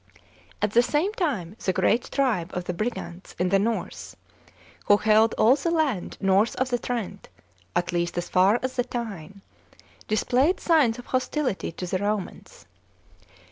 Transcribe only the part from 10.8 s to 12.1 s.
of hostility to the